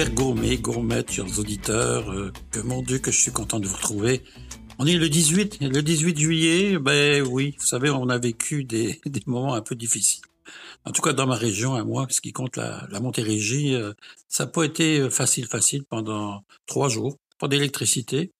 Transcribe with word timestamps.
chers 0.00 0.14
gourmets, 0.14 0.56
gourmettes, 0.56 1.12
chers 1.12 1.38
auditeurs, 1.38 2.10
euh, 2.10 2.32
que 2.50 2.60
mon 2.60 2.80
Dieu 2.80 3.00
que 3.00 3.10
je 3.10 3.20
suis 3.20 3.32
content 3.32 3.60
de 3.60 3.66
vous 3.66 3.76
retrouver. 3.76 4.22
On 4.78 4.86
est 4.86 4.96
le 4.96 5.10
18, 5.10 5.58
le 5.60 5.82
18 5.82 6.18
juillet, 6.18 6.78
ben 6.78 7.22
oui, 7.28 7.54
vous 7.58 7.66
savez, 7.66 7.90
on 7.90 8.08
a 8.08 8.16
vécu 8.16 8.64
des, 8.64 8.98
moments 9.26 9.52
un 9.52 9.60
peu 9.60 9.74
difficiles. 9.74 10.22
En 10.86 10.92
tout 10.92 11.02
cas, 11.02 11.12
dans 11.12 11.26
ma 11.26 11.34
région, 11.34 11.74
à 11.74 11.84
moi, 11.84 12.06
ce 12.08 12.22
qui 12.22 12.32
compte 12.32 12.56
la, 12.56 12.88
la 12.90 13.00
Montérégie, 13.00 13.74
euh, 13.74 13.92
ça 14.26 14.46
n'a 14.46 14.50
pas 14.50 14.64
été 14.64 15.10
facile, 15.10 15.46
facile 15.46 15.84
pendant 15.84 16.44
trois 16.64 16.88
jours. 16.88 17.18
Pas 17.38 17.48
d'électricité. 17.48 18.32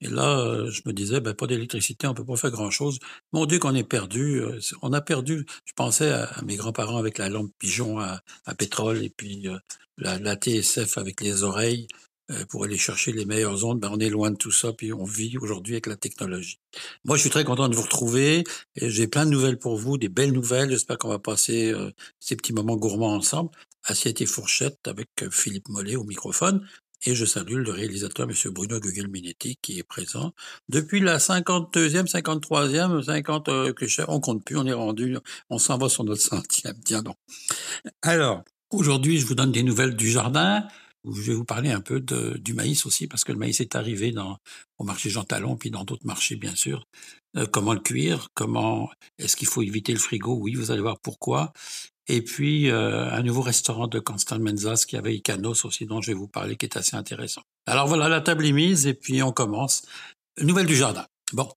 Et 0.00 0.08
là, 0.08 0.40
euh, 0.40 0.70
je 0.70 0.82
me 0.84 0.92
disais, 0.92 1.20
ben, 1.20 1.34
pas 1.34 1.46
d'électricité, 1.46 2.06
on 2.06 2.14
peut 2.14 2.24
pas 2.24 2.36
faire 2.36 2.50
grand-chose. 2.50 2.98
Mon 3.32 3.46
Dieu, 3.46 3.58
qu'on 3.58 3.74
est 3.74 3.84
perdu. 3.84 4.40
Euh, 4.40 4.60
on 4.82 4.92
a 4.92 5.00
perdu. 5.00 5.46
Je 5.64 5.72
pensais 5.72 6.10
à, 6.10 6.30
mes 6.44 6.56
grands-parents 6.56 6.98
avec 6.98 7.18
la 7.18 7.28
lampe 7.28 7.52
pigeon 7.58 7.98
à, 7.98 8.20
pétrole 8.58 9.02
et 9.02 9.10
puis 9.10 9.48
euh, 9.48 9.58
la, 9.98 10.36
TSF 10.36 10.98
avec 10.98 11.20
les 11.20 11.42
oreilles 11.42 11.86
pour 12.48 12.64
aller 12.64 12.76
chercher 12.76 13.12
les 13.12 13.24
meilleures 13.24 13.64
ondes. 13.64 13.78
Ben, 13.78 13.88
on 13.92 14.00
est 14.00 14.10
loin 14.10 14.32
de 14.32 14.36
tout 14.36 14.50
ça, 14.50 14.72
puis 14.72 14.92
on 14.92 15.04
vit 15.04 15.38
aujourd'hui 15.38 15.74
avec 15.74 15.86
la 15.86 15.96
technologie. 15.96 16.58
Moi, 17.04 17.16
je 17.16 17.20
suis 17.20 17.30
très 17.30 17.44
content 17.44 17.68
de 17.68 17.76
vous 17.76 17.82
retrouver. 17.82 18.42
et 18.74 18.90
J'ai 18.90 19.06
plein 19.06 19.24
de 19.24 19.30
nouvelles 19.30 19.60
pour 19.60 19.76
vous, 19.76 19.96
des 19.96 20.08
belles 20.08 20.32
nouvelles. 20.32 20.70
J'espère 20.70 20.98
qu'on 20.98 21.08
va 21.08 21.20
passer 21.20 21.72
ces 22.18 22.34
petits 22.34 22.52
moments 22.52 22.76
gourmands 22.76 23.14
ensemble. 23.14 23.50
Assiette 23.84 24.20
et 24.22 24.26
fourchette 24.26 24.88
avec 24.88 25.08
Philippe 25.30 25.68
Mollet 25.68 25.94
au 25.94 26.02
microphone. 26.02 26.66
Et 27.04 27.14
je 27.14 27.24
salue 27.24 27.56
le 27.56 27.70
réalisateur, 27.70 28.28
M. 28.28 28.52
Bruno 28.52 28.80
Gugelminetti, 28.80 29.58
qui 29.60 29.78
est 29.78 29.82
présent. 29.82 30.32
Depuis 30.68 31.00
la 31.00 31.18
52e, 31.18 32.10
53e, 32.10 33.02
50, 33.02 33.48
euh, 33.48 33.72
on 34.08 34.20
compte 34.20 34.44
plus, 34.44 34.56
on 34.56 34.66
est 34.66 34.72
rendu, 34.72 35.16
on 35.50 35.58
s'en 35.58 35.78
va 35.78 35.88
sur 35.88 36.04
notre 36.04 36.22
centième. 36.22 36.78
Tiens 36.84 37.02
donc. 37.02 37.16
Alors, 38.02 38.42
aujourd'hui, 38.70 39.18
je 39.18 39.26
vous 39.26 39.34
donne 39.34 39.52
des 39.52 39.62
nouvelles 39.62 39.94
du 39.94 40.10
jardin. 40.10 40.66
Je 41.04 41.20
vais 41.20 41.34
vous 41.34 41.44
parler 41.44 41.70
un 41.70 41.80
peu 41.80 42.00
du 42.00 42.54
maïs 42.54 42.84
aussi, 42.86 43.06
parce 43.06 43.22
que 43.22 43.30
le 43.30 43.38
maïs 43.38 43.60
est 43.60 43.76
arrivé 43.76 44.12
au 44.78 44.84
marché 44.84 45.08
Jean 45.08 45.22
Talon, 45.22 45.56
puis 45.56 45.70
dans 45.70 45.84
d'autres 45.84 46.06
marchés, 46.06 46.34
bien 46.34 46.56
sûr. 46.56 46.88
Euh, 47.36 47.46
comment 47.46 47.74
le 47.74 47.80
cuire? 47.80 48.28
Comment 48.34 48.90
Est-ce 49.18 49.36
qu'il 49.36 49.46
faut 49.46 49.62
éviter 49.62 49.92
le 49.92 49.98
frigo? 49.98 50.36
Oui, 50.40 50.54
vous 50.54 50.70
allez 50.72 50.80
voir 50.80 50.98
pourquoi. 50.98 51.52
Et 52.08 52.22
puis, 52.22 52.70
euh, 52.70 53.10
un 53.10 53.22
nouveau 53.22 53.42
restaurant 53.42 53.88
de 53.88 53.98
Constant 53.98 54.38
Menzas 54.38 54.84
qui 54.86 54.96
avait 54.96 55.14
Icanos 55.14 55.64
aussi, 55.64 55.86
dont 55.86 56.00
je 56.00 56.12
vais 56.12 56.16
vous 56.16 56.28
parler, 56.28 56.56
qui 56.56 56.66
est 56.66 56.76
assez 56.76 56.96
intéressant. 56.96 57.42
Alors 57.66 57.88
voilà, 57.88 58.08
la 58.08 58.20
table 58.20 58.46
est 58.46 58.52
mise 58.52 58.86
et 58.86 58.94
puis 58.94 59.22
on 59.22 59.32
commence. 59.32 59.82
Nouvelle 60.40 60.66
du 60.66 60.76
jardin. 60.76 61.06
Bon, 61.32 61.48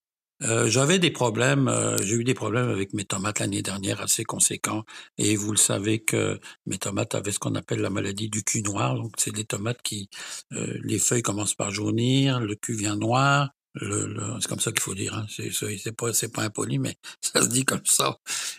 euh, 0.42 0.68
j'avais 0.68 0.98
des 0.98 1.10
problèmes, 1.10 1.68
euh, 1.68 1.98
j'ai 1.98 2.16
eu 2.16 2.24
des 2.24 2.34
problèmes 2.34 2.68
avec 2.70 2.94
mes 2.94 3.04
tomates 3.04 3.40
l'année 3.40 3.62
dernière 3.62 4.00
assez 4.00 4.24
conséquents. 4.24 4.84
Et 5.18 5.36
vous 5.36 5.52
le 5.52 5.58
savez 5.58 6.00
que 6.00 6.40
mes 6.66 6.78
tomates 6.78 7.14
avaient 7.14 7.32
ce 7.32 7.38
qu'on 7.38 7.54
appelle 7.54 7.80
la 7.80 7.90
maladie 7.90 8.28
du 8.30 8.42
cul 8.42 8.62
noir. 8.62 8.94
Donc 8.94 9.12
c'est 9.18 9.34
des 9.34 9.44
tomates 9.44 9.82
qui, 9.82 10.08
euh, 10.52 10.78
les 10.82 10.98
feuilles 10.98 11.22
commencent 11.22 11.54
par 11.54 11.70
jaunir, 11.70 12.40
le 12.40 12.54
cul 12.54 12.74
vient 12.74 12.96
noir, 12.96 13.50
c'est 13.74 14.48
comme 14.48 14.60
ça 14.60 14.72
qu'il 14.72 14.80
faut 14.80 14.94
dire. 14.94 15.14
Hein. 15.14 15.26
C'est, 15.28 15.92
pas, 15.92 16.12
c'est 16.12 16.32
pas 16.32 16.42
impoli, 16.42 16.78
mais 16.78 16.96
ça 17.20 17.42
se 17.42 17.48
dit 17.48 17.64
comme 17.64 17.84
ça. 17.84 18.18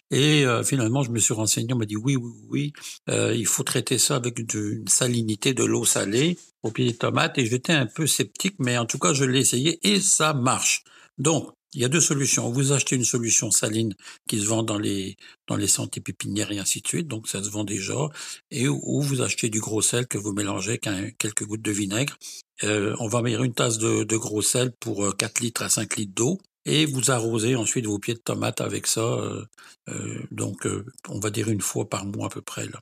Et 0.10 0.46
euh, 0.46 0.64
finalement, 0.64 1.04
je 1.04 1.12
me 1.12 1.20
suis 1.20 1.34
renseigné. 1.34 1.74
On 1.74 1.78
m'a 1.78 1.86
dit 1.86 1.98
oui, 1.98 2.16
oui, 2.16 2.32
oui. 2.50 2.74
Euh, 3.10 3.34
il 3.36 3.46
faut 3.46 3.64
traiter 3.64 3.98
ça 3.98 4.16
avec 4.16 4.40
une 4.40 4.88
salinité 4.88 5.54
de 5.54 5.64
l'eau 5.64 5.86
salée 5.86 6.38
au 6.64 6.72
pied 6.72 6.86
des 6.86 6.98
tomates. 6.98 7.38
Et 7.38 7.46
j'étais 7.46 7.74
un 7.74 7.88
peu 7.88 8.08
sceptique, 8.08 8.56
mais 8.60 8.78
en 8.78 8.86
tout 8.86 9.00
cas, 9.00 9.14
je 9.14 9.26
l'ai 9.26 9.40
essayé 9.40 9.80
et 9.84 10.00
ça 10.00 10.34
marche. 10.34 10.84
Donc, 11.18 11.52
il 11.74 11.82
y 11.82 11.86
a 11.86 11.90
deux 11.90 12.02
solutions. 12.02 12.50
Vous 12.52 12.72
achetez 12.72 12.96
une 12.96 13.06
solution 13.06 13.52
saline 13.52 13.94
qui 14.28 14.40
se 14.42 14.46
vend 14.46 14.64
dans 14.64 14.78
les 14.78 15.18
dans 15.48 15.56
les 15.56 15.68
santé 15.68 16.02
pépinières 16.02 16.52
et 16.52 16.60
ainsi 16.60 16.82
de 16.82 16.88
suite, 16.88 17.08
donc 17.08 17.28
ça 17.28 17.44
se 17.44 17.50
vend 17.50 17.64
déjà, 17.64 18.08
et 18.52 18.68
ou 18.68 19.02
vous 19.02 19.22
achetez 19.22 19.50
du 19.50 19.60
gros 19.60 19.82
sel 19.82 20.08
que 20.08 20.18
vous 20.18 20.34
mélangez 20.34 20.80
avec 20.86 21.18
quelques 21.18 21.46
gouttes 21.46 21.62
de 21.62 21.72
vinaigre. 21.72 22.18
Euh, 22.64 22.96
on 23.00 23.08
va 23.08 23.22
mettre 23.22 23.42
une 23.44 23.54
tasse 23.54 23.78
de, 23.80 24.04
de 24.04 24.18
gros 24.18 24.42
sel 24.42 24.72
pour 24.80 25.16
4 25.18 25.42
euh, 25.42 25.44
litres 25.44 25.64
à 25.64 25.70
5 25.70 25.96
litres 25.98 26.14
d'eau, 26.14 26.40
et 26.66 26.86
vous 26.86 27.12
arrosez 27.12 27.56
ensuite 27.56 27.86
vos 27.86 28.00
pieds 28.00 28.14
de 28.14 28.20
tomate 28.20 28.62
avec 28.62 28.88
ça. 28.88 29.02
Euh, 29.02 29.46
euh, 29.90 30.24
donc, 30.32 30.66
euh, 30.66 30.86
on 31.10 31.20
va 31.20 31.30
dire 31.30 31.50
une 31.50 31.62
fois 31.62 31.90
par 31.90 32.06
mois 32.06 32.28
à 32.28 32.30
peu 32.30 32.42
près. 32.42 32.68
Là. 32.68 32.80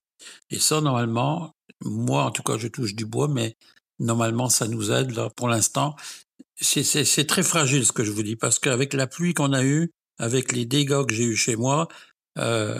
Et 0.50 0.60
ça, 0.60 0.82
normalement, 0.82 1.54
moi 1.82 2.24
en 2.24 2.32
tout 2.32 2.44
cas, 2.44 2.58
je 2.58 2.68
touche 2.68 2.96
du 2.96 3.06
bois, 3.06 3.28
mais 3.28 3.56
normalement, 4.00 4.50
ça 4.50 4.68
nous 4.68 4.92
aide. 4.92 5.12
Là, 5.12 5.30
pour 5.36 5.48
l'instant, 5.48 5.96
c'est 6.62 7.28
très 7.28 7.44
fragile 7.44 7.86
ce 7.86 7.92
que 7.92 8.04
je 8.04 8.12
vous 8.12 8.24
dis, 8.24 8.36
parce 8.36 8.60
qu'avec 8.60 8.94
la 8.94 9.08
pluie 9.08 9.34
qu'on 9.34 9.54
a 9.54 9.64
eue, 9.64 9.92
avec 10.18 10.52
les 10.52 10.66
dégâts 10.66 11.06
que 11.06 11.14
j'ai 11.14 11.24
eus 11.24 11.36
chez 11.38 11.56
moi, 11.56 11.88
euh, 12.38 12.80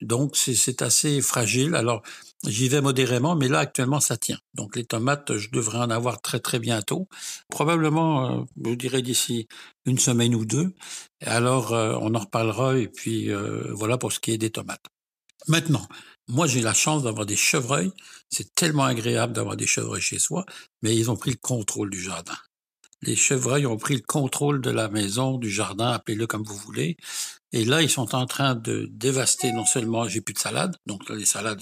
donc 0.00 0.36
c'est 0.36 0.82
assez 0.82 1.20
fragile. 1.20 1.74
Alors 1.74 2.02
j'y 2.46 2.68
vais 2.68 2.80
modérément, 2.80 3.36
mais 3.36 3.48
là 3.48 3.60
actuellement 3.60 4.00
ça 4.00 4.16
tient. 4.16 4.38
Donc 4.54 4.76
les 4.76 4.84
tomates, 4.84 5.36
je 5.36 5.50
devrais 5.50 5.78
en 5.78 5.90
avoir 5.90 6.20
très 6.20 6.40
très 6.40 6.58
bientôt, 6.58 7.08
probablement, 7.50 8.40
euh, 8.40 8.44
je 8.64 8.74
dirais 8.74 9.02
d'ici 9.02 9.48
une 9.84 9.98
semaine 9.98 10.34
ou 10.34 10.44
deux. 10.44 10.74
Alors 11.22 11.72
euh, 11.72 11.96
on 12.00 12.14
en 12.14 12.20
reparlera 12.20 12.78
et 12.78 12.88
puis 12.88 13.30
euh, 13.30 13.72
voilà 13.72 13.98
pour 13.98 14.12
ce 14.12 14.20
qui 14.20 14.32
est 14.32 14.38
des 14.38 14.50
tomates. 14.50 14.84
Maintenant, 15.48 15.86
moi 16.28 16.46
j'ai 16.46 16.60
la 16.62 16.74
chance 16.74 17.02
d'avoir 17.04 17.26
des 17.26 17.36
chevreuils. 17.36 17.92
C'est 18.30 18.54
tellement 18.54 18.84
agréable 18.84 19.32
d'avoir 19.32 19.56
des 19.56 19.66
chevreuils 19.66 20.00
chez 20.00 20.18
soi, 20.18 20.44
mais 20.82 20.96
ils 20.96 21.10
ont 21.10 21.16
pris 21.16 21.30
le 21.30 21.38
contrôle 21.40 21.90
du 21.90 22.00
jardin 22.00 22.36
les 23.02 23.16
chevreuils 23.16 23.66
ont 23.66 23.76
pris 23.76 23.94
le 23.94 24.02
contrôle 24.02 24.60
de 24.60 24.70
la 24.70 24.88
maison, 24.88 25.38
du 25.38 25.50
jardin, 25.50 25.92
appelez-le 25.92 26.26
comme 26.26 26.44
vous 26.44 26.56
voulez. 26.56 26.96
Et 27.52 27.64
là, 27.64 27.82
ils 27.82 27.90
sont 27.90 28.14
en 28.14 28.26
train 28.26 28.54
de 28.54 28.88
dévaster 28.90 29.52
non 29.52 29.64
seulement, 29.64 30.08
j'ai 30.08 30.20
plus 30.20 30.34
de 30.34 30.38
salade, 30.38 30.76
donc 30.86 31.08
là, 31.08 31.16
les 31.16 31.24
salades, 31.24 31.60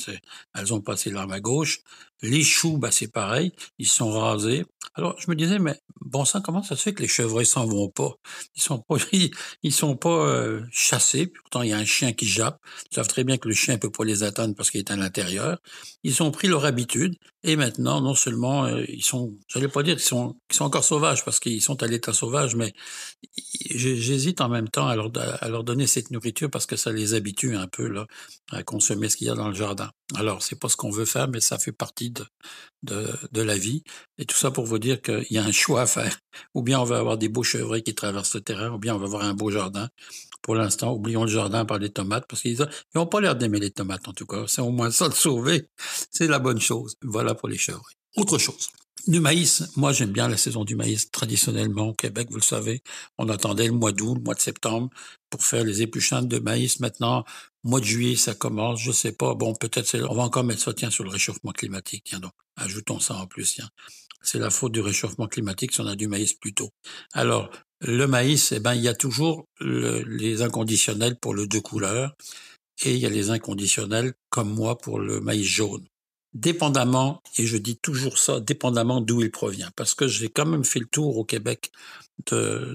elles 0.55 0.73
ont 0.73 0.81
passé 0.81 1.11
l'arme 1.11 1.33
à 1.33 1.41
gauche. 1.41 1.81
Les 2.25 2.43
choux, 2.43 2.79
bah, 2.79 2.91
c'est 2.91 3.13
pareil, 3.13 3.53
ils 3.79 3.87
sont 3.87 4.11
rasés. 4.11 4.65
Alors, 4.95 5.15
je 5.19 5.29
me 5.29 5.37
disais, 5.37 5.59
mais 5.59 5.79
bon 6.01 6.25
sang, 6.25 6.41
comment 6.41 6.63
ça 6.63 6.75
se 6.75 6.83
fait 6.83 6.95
que 6.95 7.03
les 7.03 7.09
chevreuils 7.09 7.45
s'en 7.45 7.67
vont 7.67 7.91
pas? 7.91 8.15
Ils 8.55 8.63
sont 8.63 8.79
pas, 8.79 8.97
ils, 9.63 9.73
sont 9.73 9.95
pas 9.97 10.27
euh, 10.27 10.63
chassés. 10.71 11.27
Pourtant, 11.27 11.61
il 11.61 11.69
y 11.69 11.73
a 11.75 11.77
un 11.77 11.85
chien 11.85 12.15
qui 12.15 12.27
jappe. 12.27 12.59
Ils 12.91 12.95
savent 12.95 13.09
très 13.09 13.25
bien 13.25 13.37
que 13.37 13.49
le 13.49 13.55
chien 13.55 13.77
peut 13.77 13.91
pas 13.91 14.05
les 14.05 14.23
atteindre 14.23 14.55
parce 14.55 14.71
qu'il 14.71 14.81
est 14.81 14.91
à 14.91 14.97
l'intérieur. 14.97 15.59
Ils 16.03 16.23
ont 16.23 16.31
pris 16.31 16.49
leur 16.49 16.65
habitude. 16.65 17.15
Et 17.43 17.57
maintenant, 17.57 18.01
non 18.01 18.15
seulement, 18.15 18.65
euh, 18.65 18.85
ils 18.89 19.05
sont, 19.05 19.37
j'allais 19.49 19.69
pas 19.69 19.83
dire 19.83 19.97
qu'ils 19.97 20.05
sont, 20.05 20.35
sont 20.51 20.65
encore 20.65 20.85
sauvages 20.85 21.27
parce 21.27 21.41
qu'ils 21.41 21.61
sont 21.61 21.83
à 21.83 21.87
l'état 21.87 22.15
sauvage, 22.15 22.57
mais 22.57 22.73
j'hésite 23.71 24.41
en 24.41 24.49
même 24.49 24.71
temps 24.71 24.87
à 24.87 24.97
leur, 24.97 25.11
à 25.41 25.49
leur 25.51 25.63
donner 25.63 25.87
cette 25.87 26.11
nourriture 26.11 26.49
parce 26.49 26.65
que 26.65 26.77
ça 26.77 26.91
les 26.91 27.13
habitue 27.13 27.55
un 27.55 27.67
peu, 27.67 27.87
là, 27.87 28.07
à 28.51 28.63
consommer 28.63 29.11
ce 29.11 29.17
qu'il 29.19 29.27
y 29.27 29.31
a 29.31 29.35
dans 29.35 29.49
le 29.49 29.55
jardin. 29.55 29.91
Alors, 30.15 30.43
c'est 30.43 30.59
pas 30.59 30.71
ce 30.71 30.77
qu'on 30.77 30.91
veut 30.91 31.05
faire, 31.05 31.29
mais 31.29 31.41
ça 31.41 31.59
fait 31.59 31.73
partie 31.73 32.11
de, 32.83 33.07
de, 33.33 33.43
la 33.43 33.57
vie. 33.57 33.83
Et 34.19 34.25
tout 34.25 34.37
ça 34.37 34.51
pour 34.51 34.65
vous 34.65 34.79
dire 34.79 35.01
qu'il 35.03 35.27
y 35.31 35.39
a 35.39 35.45
un 35.45 35.53
choix 35.53 35.83
à 35.83 35.87
faire. 35.87 36.19
Ou 36.55 36.63
bien 36.63 36.81
on 36.81 36.85
va 36.85 36.99
avoir 36.99 37.19
des 37.19 37.29
beaux 37.29 37.43
chevreuils 37.43 37.83
qui 37.83 37.95
traversent 37.95 38.35
le 38.35 38.41
terrain, 38.41 38.71
ou 38.71 38.79
bien 38.79 38.95
on 38.95 38.99
va 38.99 39.07
avoir 39.07 39.23
un 39.23 39.35
beau 39.35 39.51
jardin. 39.51 39.89
Pour 40.43 40.55
l'instant, 40.55 40.93
oublions 40.93 41.25
le 41.25 41.31
jardin 41.31 41.65
par 41.65 41.79
les 41.79 41.91
tomates, 41.91 42.27
parce 42.29 42.43
qu'ils 42.43 42.67
n'ont 42.95 43.07
pas 43.07 43.21
l'air 43.21 43.37
d'aimer 43.37 43.61
les 43.61 43.71
tomates, 43.71 44.07
en 44.09 44.13
tout 44.13 44.27
cas. 44.27 44.45
C'est 44.47 44.61
au 44.61 44.71
moins 44.71 44.91
ça 44.91 45.09
de 45.09 45.15
sauver. 45.15 45.69
C'est 46.11 46.27
la 46.27 46.39
bonne 46.39 46.61
chose. 46.61 46.97
Voilà 47.03 47.35
pour 47.35 47.49
les 47.49 47.59
chevreuils. 47.59 47.95
Autre 48.17 48.39
chose. 48.39 48.69
Du 49.07 49.21
maïs, 49.21 49.65
moi 49.77 49.93
j'aime 49.93 50.13
bien 50.13 50.29
la 50.29 50.39
saison 50.39 50.65
du 50.65 50.77
maïs. 50.77 51.11
Traditionnellement 51.11 51.89
au 51.89 51.95
Québec, 51.95 52.29
vous 52.31 52.39
le 52.39 52.43
savez, 52.43 52.83
on 53.19 53.29
attendait 53.29 53.67
le 53.67 53.73
mois 53.73 53.93
d'août, 53.93 54.15
le 54.15 54.23
mois 54.23 54.35
de 54.35 54.41
septembre 54.41 54.89
pour 55.29 55.45
faire 55.45 55.63
les 55.63 55.83
épluchantes 55.83 56.27
de 56.27 56.39
maïs. 56.39 56.81
Maintenant, 56.81 57.25
mois 57.65 57.81
de 57.81 57.85
juillet, 57.85 58.17
ça 58.17 58.35
commence. 58.35 58.81
Je 58.81 58.93
sais 58.93 59.13
pas. 59.13 59.35
Bon, 59.35 59.55
peut-être 59.55 59.99
on 60.09 60.15
va 60.15 60.23
encore 60.23 60.45
mettre 60.45 60.63
ça 60.63 60.73
tiens 60.73 60.89
sur 60.89 61.05
le 61.05 61.11
réchauffement 61.11 61.53
climatique. 61.53 62.05
Tiens 62.07 62.21
donc, 62.21 62.33
ajoutons 62.57 62.99
ça 62.99 63.15
en 63.17 63.27
plus. 63.27 63.55
Tiens, 63.55 63.69
c'est 64.23 64.39
la 64.39 64.49
faute 64.49 64.73
du 64.73 64.81
réchauffement 64.81 65.29
climatique 65.29 65.73
si 65.73 65.83
on 65.83 65.87
a 65.87 65.97
du 65.97 66.09
maïs 66.09 66.33
plus 66.33 66.55
tôt. 66.55 66.71
Alors 67.13 67.51
le 67.81 68.07
maïs, 68.07 68.53
eh 68.53 68.61
ben 68.61 68.75
il 68.75 68.83
y 68.83 68.89
a 68.89 68.95
toujours 68.95 69.47
le, 69.61 70.03
les 70.03 70.41
inconditionnels 70.41 71.19
pour 71.19 71.35
le 71.35 71.47
deux 71.47 71.61
couleurs 71.61 72.17
et 72.83 72.95
il 72.95 72.99
y 73.01 73.07
a 73.07 73.11
les 73.11 73.31
inconditionnels 73.31 74.15
comme 74.31 74.51
moi 74.53 74.79
pour 74.79 74.99
le 74.99 75.21
maïs 75.21 75.47
jaune 75.47 75.87
dépendamment, 76.35 77.23
et 77.39 77.47
je 77.47 77.57
dis 77.57 77.77
toujours 77.77 78.19
ça, 78.19 78.41
dépendamment 78.41 79.01
d'où 79.01 79.23
il 79.23 79.31
provient, 79.31 79.71
parce 79.77 79.95
que 79.95 80.09
j'ai 80.09 80.29
quand 80.29 80.47
même 80.47 80.65
fait 80.65 80.81
le 80.81 80.87
tour 80.87 81.17
au 81.17 81.25
Québec 81.25 81.71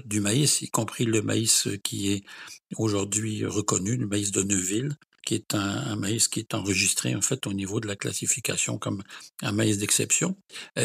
du 0.04 0.20
maïs, 0.20 0.62
y 0.62 0.68
compris 0.68 1.04
le 1.04 1.22
maïs 1.22 1.68
qui 1.82 2.12
est 2.12 2.24
aujourd'hui 2.76 3.44
reconnu, 3.44 3.96
le 3.96 4.06
maïs 4.06 4.32
de 4.32 4.42
Neuville, 4.42 4.96
qui 5.24 5.34
est 5.34 5.54
un, 5.54 5.96
maïs 5.96 6.28
qui 6.28 6.40
est 6.40 6.54
enregistré 6.54 7.14
en 7.14 7.20
fait 7.20 7.46
au 7.46 7.52
niveau 7.52 7.80
de 7.80 7.86
la 7.86 7.96
classification 7.96 8.78
comme 8.78 9.02
un 9.42 9.52
maïs 9.52 9.78
d'exception. 9.78 10.36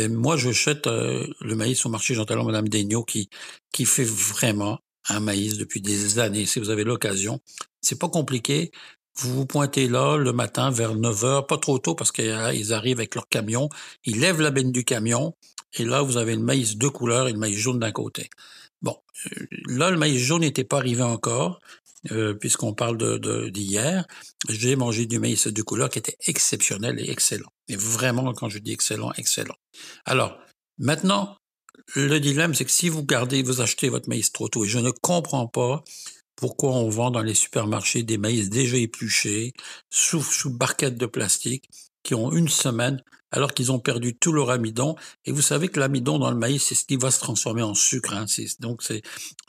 Moi, 0.10 0.38
je 0.38 0.52
jette 0.52 0.88
euh, 0.88 1.26
le 1.42 1.56
maïs 1.56 1.86
au 1.86 1.90
marché 1.90 2.14
Jean 2.16 2.26
Talon 2.26 2.46
Madame 2.46 2.70
Daigneault 2.70 3.04
qui 3.04 3.30
qui 3.72 3.86
fait 3.86 4.06
vraiment 4.06 4.80
un 5.08 5.20
maïs 5.20 5.58
depuis 5.58 5.82
des 5.82 6.20
années. 6.20 6.46
Si 6.46 6.60
vous 6.60 6.70
avez 6.70 6.84
l'occasion, 6.84 7.40
c'est 7.82 8.00
pas 8.00 8.10
compliqué. 8.10 8.72
Vous 9.18 9.34
vous 9.34 9.46
pointez 9.46 9.88
là 9.88 10.18
le 10.18 10.34
matin 10.34 10.70
vers 10.70 10.96
9 10.96 11.24
heures, 11.24 11.48
pas 11.48 11.58
trop 11.58 11.80
tôt 11.80 11.96
parce 11.96 12.12
qu'ils 12.12 12.74
arrivent 12.74 13.00
avec 13.00 13.16
leur 13.16 13.28
camion, 13.30 13.70
ils 14.04 14.20
lèvent 14.20 14.42
la 14.42 14.52
benne 14.52 14.72
du 14.72 14.84
camion 14.84 15.36
et 15.74 15.86
là 15.86 16.02
vous 16.02 16.18
avez 16.18 16.36
le 16.36 16.42
maïs 16.42 16.78
de 16.78 16.88
couleur 16.88 17.28
et 17.28 17.34
le 17.34 17.40
maïs 17.40 17.58
jaune 17.58 17.80
d'un 17.80 17.92
côté. 17.92 18.30
Bon, 18.82 18.98
euh, 19.28 19.48
là 19.68 19.90
le 19.90 19.98
maïs 19.98 20.20
jaune 20.20 20.42
n'était 20.42 20.66
pas 20.66 20.78
arrivé 20.78 21.02
encore, 21.02 21.60
euh, 22.12 22.34
puisqu'on 22.34 22.74
parle 22.74 22.98
de 22.98 23.50
d'hier. 23.50 24.06
J'ai 24.50 24.76
mangé 24.76 25.06
du 25.06 25.20
maïs 25.20 25.48
de 25.48 25.62
couleur 25.62 25.90
qui 25.90 26.00
était 26.00 26.18
exceptionnel 26.28 27.00
et 27.00 27.10
excellent. 27.10 27.50
Et 27.68 27.76
vraiment, 27.76 28.34
quand 28.34 28.50
je 28.50 28.60
dis 28.60 28.74
excellent, 28.74 29.12
excellent. 29.18 29.56
Alors, 30.06 30.38
maintenant, 30.78 31.36
le 31.96 32.20
dilemme, 32.20 32.54
c'est 32.54 32.66
que 32.66 32.72
si 32.72 32.90
vous 32.90 33.04
gardez, 33.04 33.42
vous 33.42 33.62
achetez 33.62 33.90
votre 33.90 34.10
maïs 34.10 34.32
trop 34.32 34.50
tôt, 34.50 34.66
et 34.66 34.68
je 34.68 34.80
ne 34.80 34.92
comprends 34.92 35.48
pas 35.48 35.84
pourquoi 36.36 36.72
on 36.72 36.90
vend 36.90 37.12
dans 37.12 37.22
les 37.22 37.34
supermarchés 37.34 38.04
des 38.04 38.18
maïs 38.18 38.50
déjà 38.50 38.78
épluchés, 38.78 39.54
sous, 39.90 40.22
sous 40.22 40.50
barquettes 40.50 40.98
de 40.98 41.06
plastique, 41.06 41.70
qui 42.04 42.14
ont 42.14 42.32
une 42.32 42.50
semaine, 42.50 43.02
alors 43.32 43.54
qu'ils 43.54 43.72
ont 43.72 43.80
perdu 43.80 44.16
tout 44.16 44.32
leur 44.32 44.50
amidon. 44.50 44.96
Et 45.26 45.32
vous 45.32 45.42
savez 45.42 45.70
que 45.70 45.80
l'amidon 45.80 46.20
dans 46.20 46.32
le 46.32 46.38
maïs, 46.38 46.64
c'est 46.64 46.76
ce 46.76 46.86
qui 46.86 46.98
va 46.98 47.12
se 47.12 47.20
transformer 47.20 47.64
en 47.64 47.74
sucre. 47.74 48.14
Hein. 48.14 48.26
Donc, 48.60 48.84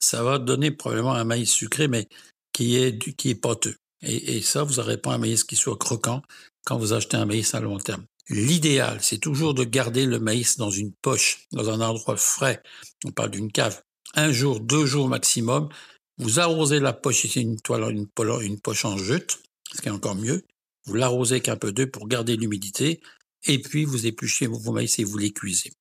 ça 0.00 0.22
va 0.22 0.38
donner 0.38 0.70
probablement 0.70 1.14
un 1.14 1.24
maïs 1.24 1.50
sucré, 1.50 1.88
mais 1.88 2.08
qui 2.52 2.76
est, 2.76 2.98
qui 3.16 3.30
est 3.30 3.34
pâteux. 3.34 3.76
Et, 4.02 4.36
et 4.36 4.40
ça, 4.40 4.62
vous 4.62 4.76
n'aurez 4.76 4.96
pas 4.96 5.14
un 5.14 5.18
maïs 5.18 5.44
qui 5.44 5.56
soit 5.56 5.76
croquant 5.76 6.22
quand 6.64 6.78
vous 6.78 6.92
achetez 6.92 7.16
un 7.16 7.26
maïs 7.26 7.54
à 7.54 7.60
long 7.60 7.78
terme. 7.78 8.04
L'idéal, 8.28 8.98
c'est 9.02 9.18
toujours 9.18 9.54
de 9.54 9.62
garder 9.62 10.04
le 10.04 10.18
maïs 10.18 10.56
dans 10.56 10.70
une 10.70 10.92
poche, 10.92 11.46
dans 11.52 11.70
un 11.70 11.80
endroit 11.80 12.16
frais. 12.16 12.60
On 13.04 13.12
parle 13.12 13.30
d'une 13.30 13.52
cave. 13.52 13.82
Un 14.14 14.32
jour, 14.32 14.58
deux 14.58 14.84
jours 14.84 15.08
maximum. 15.08 15.68
Vous 16.18 16.40
arrosez 16.40 16.80
la 16.80 16.92
poche, 16.92 17.24
ici 17.24 17.42
une 17.42 18.60
poche 18.60 18.84
en 18.84 18.96
jute, 18.96 19.38
ce 19.74 19.82
qui 19.82 19.88
est 19.88 19.92
encore 19.92 20.14
mieux. 20.14 20.42
Vous 20.86 20.94
l'arrosez 20.94 21.34
avec 21.34 21.48
un 21.48 21.56
peu 21.56 21.72
d'eau 21.72 21.86
pour 21.86 22.08
garder 22.08 22.36
l'humidité. 22.36 23.00
Et 23.44 23.60
puis, 23.60 23.84
vous 23.84 24.06
épluchez 24.06 24.46
vos 24.46 24.72
maïs 24.72 24.98
et 24.98 25.04
vous 25.04 25.18
les 25.18 25.32
cuisez. 25.32 25.72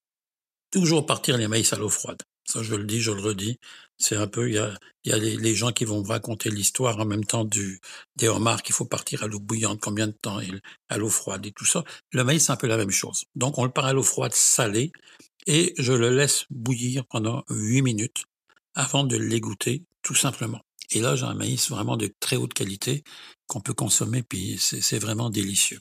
Toujours 0.72 1.06
partir 1.06 1.38
les 1.38 1.48
maïs 1.48 1.72
à 1.74 1.78
l'eau 1.78 1.90
froide. 1.90 2.22
Ça, 2.48 2.62
je 2.62 2.76
le 2.76 2.84
dis, 2.84 3.02
je 3.02 3.12
le 3.12 3.22
redis. 3.22 3.60
C'est 3.98 4.18
un 4.18 4.28
peu, 4.28 4.50
il 4.50 4.56
y 4.56 5.12
a, 5.12 5.18
les, 5.18 5.56
gens 5.56 5.72
qui 5.72 5.86
vont 5.86 6.04
raconter 6.04 6.50
l'histoire 6.50 7.00
en 7.00 7.06
même 7.06 7.24
temps 7.24 7.46
des 7.46 8.28
homards 8.28 8.62
qu'il 8.62 8.76
faut 8.76 8.86
partir 8.86 9.24
à 9.24 9.28
l'eau 9.28 9.40
bouillante, 9.40 9.80
combien 9.80 10.08
de 10.08 10.12
temps, 10.12 10.40
à 10.90 10.98
l'eau 10.98 11.10
froide 11.10 11.46
et 11.46 11.52
tout 11.52 11.66
ça. 11.66 11.84
Le 12.12 12.24
maïs, 12.24 12.46
c'est 12.46 12.52
un 12.52 12.58
peu 12.58 12.68
la 12.68 12.78
même 12.78 12.92
chose. 12.92 13.24
Donc, 13.36 13.58
on 13.58 13.64
le 13.64 13.72
part 13.72 13.86
à 13.86 13.94
l'eau 13.94 14.04
froide 14.04 14.34
salée 14.34 14.92
et 15.48 15.74
je 15.78 15.94
le 15.94 16.10
laisse 16.10 16.46
bouillir 16.50 17.06
pendant 17.06 17.44
8 17.50 17.82
minutes 17.84 18.26
avant 18.76 19.04
de 19.04 19.18
l'égoutter, 19.18 19.84
tout 20.04 20.16
simplement. 20.16 20.62
Et 20.92 21.02
là, 21.02 21.16
j'ai 21.16 21.26
un 21.26 21.34
maïs 21.34 21.70
vraiment 21.70 21.98
de 21.98 22.14
très 22.20 22.36
haute 22.36 22.54
qualité 22.54 23.04
qu'on 23.48 23.62
peut 23.62 23.74
consommer, 23.74 24.24
puis 24.24 24.58
c'est 24.60 25.00
vraiment 25.00 25.30
délicieux. 25.30 25.80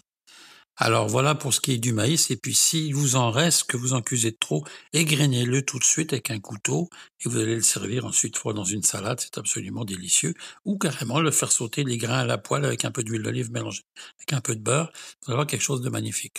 Alors 0.77 1.07
voilà 1.07 1.37
pour 1.37 1.55
ce 1.55 1.61
qui 1.61 1.73
est 1.73 1.79
du 1.79 1.93
maïs. 1.93 2.31
Et 2.31 2.37
puis 2.37 2.55
s'il 2.55 2.95
vous 2.95 3.17
en 3.17 3.31
reste, 3.31 3.65
que 3.65 3.77
vous 3.77 3.93
en 3.95 4.03
cuisez 4.03 4.33
trop, 4.33 4.65
égrenez-le 4.93 5.63
tout 5.65 5.79
de 5.79 5.85
suite 5.85 6.13
avec 6.13 6.31
un 6.31 6.41
couteau 6.41 6.89
et 7.21 7.29
vous 7.29 7.39
allez 7.39 7.55
le 7.55 7.63
servir 7.63 8.05
ensuite 8.07 8.37
froid 8.37 8.53
dans 8.55 8.65
une 8.65 8.83
salade. 8.83 9.21
C'est 9.21 9.39
absolument 9.39 9.85
délicieux. 9.85 10.35
Ou 10.65 10.77
carrément 10.79 11.21
le 11.21 11.31
faire 11.31 11.53
sauter 11.53 11.85
les 11.85 11.97
grains 11.97 12.21
à 12.21 12.27
la 12.27 12.39
poêle 12.39 12.65
avec 12.65 12.85
un 12.85 12.91
peu 12.91 13.05
d'huile 13.05 13.23
d'olive 13.23 13.53
mélangée 13.53 13.85
avec 14.19 14.33
un 14.33 14.41
peu 14.41 14.57
de 14.57 14.63
beurre. 14.63 14.91
Vous 15.23 15.31
allez 15.31 15.35
avoir 15.35 15.47
quelque 15.47 15.63
chose 15.63 15.81
de 15.81 15.91
magnifique. 15.91 16.39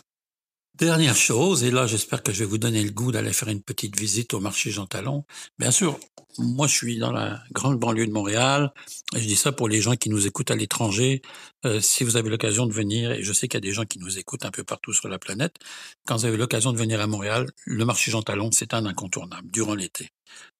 Dernière 0.77 1.15
chose, 1.15 1.63
et 1.63 1.71
là 1.71 1.87
j'espère 1.87 2.21
que 2.21 2.33
je 2.33 2.39
vais 2.39 2.45
vous 2.45 2.57
donner 2.57 2.83
le 2.83 2.91
goût 2.91 3.13
d'aller 3.13 3.31
faire 3.31 3.47
une 3.47 3.61
petite 3.61 3.97
visite 3.97 4.33
au 4.33 4.41
marché 4.41 4.71
Jean 4.71 4.85
Talon. 4.85 5.23
Bien 5.57 5.71
sûr, 5.71 5.97
moi 6.37 6.67
je 6.67 6.73
suis 6.73 6.97
dans 6.97 7.13
la 7.13 7.41
grande 7.53 7.79
banlieue 7.79 8.07
de 8.07 8.11
Montréal. 8.11 8.73
Je 9.13 9.21
dis 9.21 9.37
ça 9.37 9.53
pour 9.53 9.69
les 9.69 9.79
gens 9.79 9.95
qui 9.95 10.09
nous 10.09 10.27
écoutent 10.27 10.51
à 10.51 10.55
l'étranger. 10.55 11.21
Euh, 11.65 11.79
si 11.79 12.03
vous 12.03 12.17
avez 12.17 12.29
l'occasion 12.29 12.65
de 12.65 12.73
venir, 12.73 13.13
et 13.13 13.23
je 13.23 13.31
sais 13.31 13.47
qu'il 13.47 13.55
y 13.57 13.63
a 13.63 13.69
des 13.69 13.71
gens 13.71 13.85
qui 13.85 13.99
nous 13.99 14.19
écoutent 14.19 14.43
un 14.43 14.51
peu 14.51 14.65
partout 14.65 14.91
sur 14.91 15.07
la 15.07 15.17
planète, 15.17 15.55
quand 16.05 16.17
vous 16.17 16.25
avez 16.25 16.35
l'occasion 16.35 16.73
de 16.73 16.77
venir 16.77 16.99
à 16.99 17.07
Montréal, 17.07 17.49
le 17.65 17.85
marché 17.85 18.11
Jean 18.11 18.21
Talon, 18.21 18.51
c'est 18.51 18.73
un 18.73 18.85
incontournable 18.85 19.49
durant 19.51 19.75
l'été. 19.75 20.09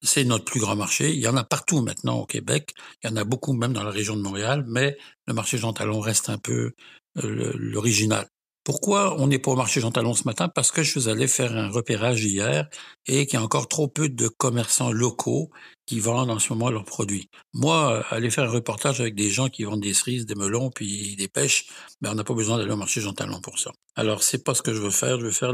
C'est 0.02 0.24
notre 0.24 0.46
plus 0.46 0.62
grand 0.62 0.78
marché. 0.78 1.14
Il 1.14 1.20
y 1.20 1.28
en 1.28 1.36
a 1.36 1.44
partout 1.44 1.82
maintenant 1.82 2.20
au 2.20 2.26
Québec. 2.26 2.74
Il 3.04 3.10
y 3.10 3.14
en 3.14 3.18
a 3.18 3.26
beaucoup 3.26 3.52
même 3.52 3.74
dans 3.74 3.84
la 3.84 3.92
région 3.92 4.16
de 4.16 4.22
Montréal, 4.22 4.64
mais 4.66 4.98
le 5.28 5.34
marché 5.34 5.58
Jean 5.58 5.74
Talon 5.74 6.00
reste 6.00 6.30
un 6.30 6.38
peu 6.38 6.72
euh, 7.18 7.52
l'original. 7.58 8.30
Pourquoi 8.66 9.22
on 9.22 9.28
n'est 9.28 9.38
pas 9.38 9.52
au 9.52 9.56
marché 9.56 9.80
Jean 9.80 9.92
Talon 9.92 10.16
ce 10.16 10.24
matin? 10.24 10.50
Parce 10.50 10.72
que 10.72 10.82
je 10.82 11.00
suis 11.00 11.08
allé 11.08 11.28
faire 11.28 11.56
un 11.56 11.70
repérage 11.70 12.26
hier 12.26 12.68
et 13.06 13.28
qu'il 13.28 13.38
y 13.38 13.42
a 13.42 13.46
encore 13.46 13.68
trop 13.68 13.88
peu 13.88 14.10
de 14.10 14.28
commerçants 14.28 14.92
locaux 14.92 15.52
qui 15.86 16.00
vendent 16.00 16.32
en 16.32 16.40
ce 16.40 16.52
moment 16.52 16.72
leurs 16.72 16.84
produits. 16.84 17.30
Moi, 17.54 18.04
aller 18.10 18.32
faire 18.32 18.46
un 18.46 18.52
reportage 18.52 19.02
avec 19.02 19.14
des 19.14 19.30
gens 19.30 19.50
qui 19.50 19.66
vendent 19.66 19.82
des 19.82 19.94
cerises, 19.94 20.26
des 20.26 20.34
melons, 20.34 20.72
puis 20.72 21.16
des 21.16 21.28
pêches, 21.28 21.68
ben 22.02 22.14
on 22.14 22.16
n'a 22.16 22.24
pas 22.24 22.34
besoin 22.34 22.58
d'aller 22.58 22.72
au 22.72 22.76
marché 22.76 23.02
Jean 23.02 23.14
Talon 23.14 23.40
pour 23.40 23.60
ça. 23.60 23.72
Alors 23.96 24.24
c'est 24.24 24.44
pas 24.44 24.56
ce 24.56 24.64
que 24.64 24.74
je 24.74 24.82
veux 24.82 24.90
faire. 24.90 25.20
Je 25.20 25.26
veux 25.26 25.32
faire 25.32 25.54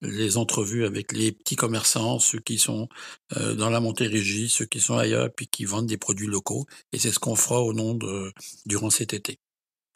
les 0.00 0.36
entrevues 0.36 0.86
avec 0.86 1.12
les 1.12 1.32
petits 1.32 1.56
commerçants, 1.56 2.20
ceux 2.20 2.38
qui 2.38 2.58
sont 2.58 2.88
euh, 3.36 3.54
dans 3.56 3.68
la 3.68 3.80
Montérégie, 3.80 4.48
ceux 4.48 4.66
qui 4.66 4.80
sont 4.80 4.96
ailleurs, 4.96 5.28
puis 5.36 5.48
qui 5.48 5.64
vendent 5.64 5.88
des 5.88 5.98
produits 5.98 6.28
locaux. 6.28 6.66
Et 6.92 7.00
c'est 7.00 7.10
ce 7.10 7.18
qu'on 7.18 7.34
fera 7.34 7.60
au 7.60 7.72
nom 7.72 7.94
de 7.94 8.32
durant 8.64 8.90
cet 8.90 9.12
été. 9.12 9.40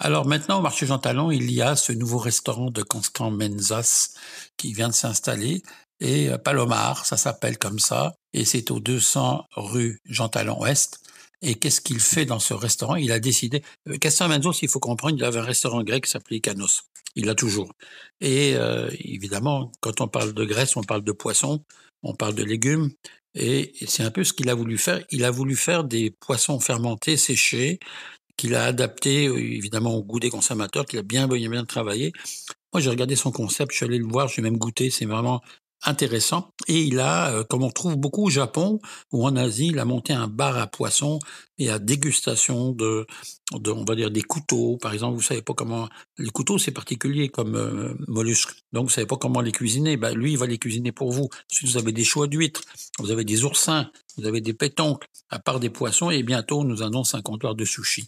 Alors 0.01 0.27
maintenant, 0.27 0.61
au 0.61 0.63
marché 0.63 0.87
Jean 0.87 0.99
Talon, 0.99 1.33
il 1.33 1.51
y 1.51 1.61
a 1.61 1.75
ce 1.75 1.93
nouveau 1.93 2.19
restaurant 2.19 2.71
de 2.71 2.83
Constant 2.83 3.33
Menzas 3.33 4.15
qui 4.57 4.73
vient 4.73 4.89
de 4.89 4.95
s'installer. 4.95 5.63
Et 6.01 6.29
euh, 6.29 6.39
Palomar, 6.39 7.05
ça 7.05 7.17
s'appelle 7.17 7.59
comme 7.59 7.81
ça. 7.81 8.15
Et 8.33 8.45
c'est 8.45 8.71
au 8.71 8.79
200 8.79 9.47
rue 9.57 9.99
Jean 10.05 10.29
Talon 10.29 10.61
Ouest. 10.61 11.01
Et 11.43 11.57
qu'est-ce 11.57 11.81
qu'il 11.81 11.99
fait 11.99 12.27
dans 12.27 12.39
ce 12.39 12.55
restaurant? 12.55 12.95
Il 12.95 13.11
a 13.11 13.19
décidé. 13.19 13.63
Euh, 13.89 13.97
Constant 14.01 14.29
Menzas, 14.29 14.61
il 14.63 14.69
faut 14.69 14.79
comprendre, 14.79 15.17
il 15.17 15.25
avait 15.25 15.41
un 15.41 15.45
restaurant 15.45 15.83
grec 15.83 16.05
qui 16.05 16.11
s'appelait 16.11 16.41
Canos. 16.41 16.83
Il 17.17 17.27
l'a 17.27 17.35
toujours. 17.35 17.73
Et 18.21 18.55
euh, 18.55 18.89
évidemment, 19.01 19.73
quand 19.81 20.01
on 20.01 20.07
parle 20.07 20.33
de 20.33 20.45
graisse, 20.45 20.77
on 20.77 20.83
parle 20.83 21.03
de 21.03 21.13
poisson, 21.13 21.65
on 22.05 22.15
parle 22.15 22.37
de 22.37 22.45
légumes. 22.45 22.93
Et 23.35 23.73
c'est 23.89 24.05
un 24.05 24.13
peu 24.13 24.23
ce 24.23 24.33
qu'il 24.33 24.49
a 24.49 24.55
voulu 24.55 24.79
faire. 24.79 25.05
Il 25.11 25.25
a 25.25 25.33
voulu 25.33 25.57
faire 25.57 25.83
des 25.83 26.11
poissons 26.11 26.61
fermentés, 26.61 27.17
séchés, 27.17 27.81
qu'il 28.39 28.55
a 28.55 28.65
adapté 28.65 29.25
évidemment 29.25 29.95
au 29.95 30.03
goût 30.03 30.21
des 30.21 30.31
consommateurs, 30.31 30.87
qu'il 30.87 30.99
a 30.99 31.03
bien, 31.03 31.29
bien, 31.29 31.51
bien 31.51 31.65
travaillé. 31.67 32.13
Moi, 32.73 32.81
j'ai 32.81 32.89
regardé 32.89 33.17
son 33.17 33.33
concept, 33.33 33.73
je 33.73 33.77
suis 33.77 33.85
allé 33.85 33.99
le 33.99 34.07
voir, 34.07 34.29
j'ai 34.29 34.41
même 34.41 34.57
goûté, 34.57 34.89
c'est 34.91 35.05
vraiment 35.05 35.43
intéressant. 35.85 36.51
Et 36.67 36.81
il 36.81 37.01
a, 37.01 37.33
euh, 37.33 37.45
comme 37.45 37.63
on 37.63 37.71
trouve 37.71 37.97
beaucoup 37.97 38.25
au 38.27 38.31
Japon 38.31 38.79
ou 39.13 39.27
en 39.27 39.37
Asie, 39.37 39.69
il 39.69 39.79
a 39.79 39.85
monté 39.85 40.13
un 40.13 40.29
bar 40.29 40.57
à 40.57 40.67
poissons 40.67 41.19
et 41.59 41.71
à 41.71 41.79
dégustation 41.79 42.73
de, 42.73 43.07
on 43.53 43.85
va 43.85 43.95
dire, 43.95 44.11
des 44.11 44.23
couteaux. 44.23 44.77
Par 44.77 44.93
exemple, 44.93 45.17
vous 45.17 45.23
savez 45.23 45.43
pas 45.43 45.55
comment, 45.55 45.89
les 46.19 46.31
couteaux, 46.31 46.59
c'est 46.59 46.73
particulier 46.73 47.29
comme 47.29 47.57
euh, 47.57 47.95
mollusque. 48.07 48.51
Donc, 48.73 48.85
vous 48.85 48.93
savez 48.93 49.07
pas 49.07 49.17
comment 49.17 49.41
les 49.41 49.53
cuisiner. 49.53 49.97
Ben, 49.97 50.15
lui, 50.15 50.33
il 50.33 50.39
va 50.39 50.47
les 50.47 50.59
cuisiner 50.59 50.93
pour 50.93 51.13
vous. 51.13 51.29
Si 51.49 51.67
vous 51.67 51.77
avez 51.77 51.93
des 51.93 52.05
choix 52.05 52.27
d'huîtres, 52.27 52.63
vous 52.99 53.11
avez 53.11 53.25
des 53.25 53.45
oursins, 53.45 53.91
vous 54.17 54.27
avez 54.27 54.41
des 54.41 54.55
pétoncles, 54.55 55.09
à 55.31 55.39
part 55.39 55.61
des 55.61 55.71
poissons, 55.71 56.11
et 56.11 56.23
bientôt, 56.23 56.65
nous 56.65 56.83
annonce 56.83 57.15
un 57.15 57.23
comptoir 57.23 57.55
de 57.55 57.65
sushi. 57.65 58.07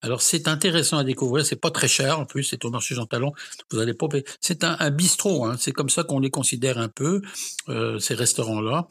Alors 0.00 0.22
c'est 0.22 0.46
intéressant 0.46 0.98
à 0.98 1.04
découvrir, 1.04 1.44
c'est 1.44 1.56
pas 1.56 1.72
très 1.72 1.88
cher 1.88 2.20
en 2.20 2.24
plus, 2.24 2.44
c'est 2.44 2.64
au 2.64 2.70
marché 2.70 2.94
Jean 2.94 3.06
Talon. 3.06 3.32
Vous 3.72 3.80
allez 3.80 3.94
pas 3.94 4.06
C'est 4.40 4.62
un, 4.62 4.90
bistrot, 4.90 5.44
hein. 5.44 5.56
c'est 5.58 5.72
comme 5.72 5.90
ça 5.90 6.04
qu'on 6.04 6.20
les 6.20 6.30
considère 6.30 6.78
un 6.78 6.88
peu 6.88 7.20
euh, 7.68 7.98
ces 7.98 8.14
restaurants-là. 8.14 8.86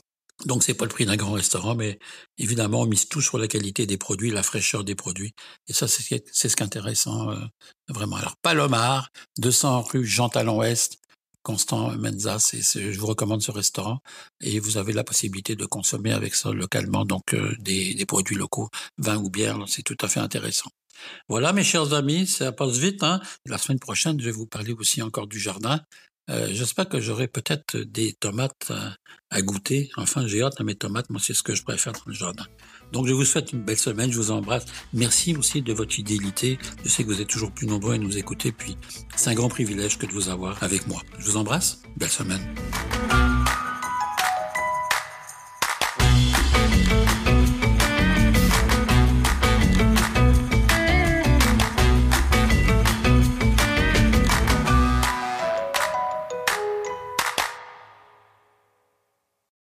Donc 0.46 0.64
c'est 0.64 0.76
pas 0.76 0.86
le 0.86 0.90
prix 0.90 1.06
d'un 1.06 1.16
grand 1.16 1.32
restaurant, 1.32 1.76
mais 1.76 1.98
évidemment 2.38 2.82
on 2.82 2.86
mise 2.86 3.10
tout 3.10 3.22
sur 3.22 3.38
la 3.38 3.48
qualité 3.48 3.86
des 3.86 3.98
produits, 3.98 4.30
la 4.30 4.44
fraîcheur 4.44 4.84
des 4.84 4.94
produits, 4.94 5.34
et 5.68 5.74
ça 5.74 5.88
c'est 5.88 6.04
ce 6.04 6.08
qui 6.08 6.14
est 6.16 6.62
intéressant 6.62 7.32
euh, 7.32 7.40
vraiment. 7.88 8.18
Alors 8.18 8.36
Palomar, 8.44 9.10
200 9.40 9.82
rue 9.82 10.06
Jean 10.06 10.30
Talon 10.30 10.60
Ouest, 10.60 11.00
Constant 11.42 11.96
Menza, 11.98 12.38
je 12.40 13.00
vous 13.00 13.08
recommande 13.08 13.42
ce 13.42 13.52
restaurant 13.52 14.00
et 14.42 14.60
vous 14.60 14.78
avez 14.78 14.92
la 14.92 15.06
possibilité 15.06 15.56
de 15.56 15.66
consommer 15.66 16.12
avec 16.12 16.36
ça 16.36 16.52
localement 16.52 17.06
donc 17.06 17.34
euh, 17.34 17.56
des, 17.60 17.94
des, 17.94 18.06
produits 18.06 18.36
locaux, 18.36 18.70
vin 18.98 19.16
ou 19.18 19.30
bière, 19.30 19.58
c'est 19.66 19.82
tout 19.82 19.98
à 20.02 20.10
fait 20.10 20.20
intéressant. 20.20 20.70
Voilà, 21.30 21.54
mes 21.54 21.64
chers 21.64 21.94
amis, 21.94 22.28
ça 22.28 22.52
passe 22.52 22.78
vite. 22.78 23.04
Hein. 23.04 23.22
La 23.46 23.58
semaine 23.58 23.80
prochaine, 23.80 24.20
je 24.20 24.26
vais 24.26 24.32
vous 24.32 24.46
parler 24.46 24.74
aussi 24.74 25.02
encore 25.02 25.28
du 25.28 25.40
jardin. 25.40 25.80
Euh, 26.30 26.48
j'espère 26.52 26.90
que 26.90 27.00
j'aurai 27.00 27.28
peut-être 27.28 27.78
des 27.78 28.14
tomates 28.14 28.72
à, 29.30 29.42
goûter. 29.42 29.90
Enfin, 29.98 30.28
j'ai 30.28 30.42
hâte 30.42 30.60
à 30.60 30.64
mes 30.64 30.76
tomates. 30.76 31.10
Moi, 31.10 31.22
c'est 31.24 31.34
ce 31.34 31.44
que 31.44 31.56
je 31.56 31.64
préfère 31.64 31.94
dans 31.94 32.02
le 32.06 32.14
jardin. 32.14 32.46
Donc, 32.92 33.08
je 33.08 33.14
vous 33.14 33.26
souhaite 33.26 33.54
une 33.54 33.64
belle 33.64 33.78
semaine. 33.78 34.12
Je 34.12 34.18
vous 34.18 34.32
embrasse. 34.32 34.66
Merci 34.94 35.36
aussi 35.36 35.62
de 35.62 35.74
votre 35.74 35.94
fidélité. 35.94 36.58
Je 36.84 36.90
sais 36.90 37.04
que 37.04 37.10
vous 37.10 37.22
êtes 37.22 37.30
toujours 37.30 37.52
plus 37.52 37.68
nombreux 37.68 37.94
à 37.94 37.98
nous 37.98 38.18
écouter. 38.18 38.52
Puis, 38.52 38.78
c'est 39.16 39.30
un 39.30 39.36
grand 39.36 39.50
privilège 39.50 39.98
que 39.98 40.06
de 40.06 40.12
vous 40.12 40.30
avoir 40.30 40.62
avec 40.64 40.88
moi. 40.88 41.02
Je 41.20 41.26
vous 41.26 41.38
embrasse. 41.38 41.82
Belle 41.96 42.10
semaine. 42.10 42.42